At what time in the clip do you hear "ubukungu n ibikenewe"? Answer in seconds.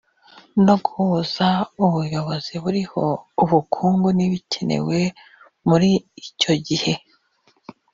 3.43-4.99